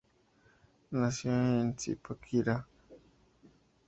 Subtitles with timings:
[0.89, 2.65] Nació en Zipaquirá.